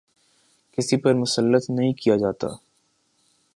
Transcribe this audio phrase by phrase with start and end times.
[0.77, 2.47] کسی پر مسلط نہیں کیا جاتا۔